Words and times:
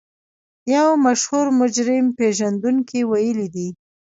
يو 0.73 0.87
مشهور 1.05 1.45
مجرم 1.59 2.05
پېژندونکي 2.17 2.99
ويلي 3.11 3.47
دي. 3.55 3.67